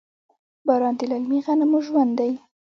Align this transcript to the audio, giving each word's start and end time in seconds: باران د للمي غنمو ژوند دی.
باران 0.67 0.93
د 0.99 1.01
للمي 1.11 1.39
غنمو 1.45 1.79
ژوند 1.87 2.11
دی. 2.19 2.31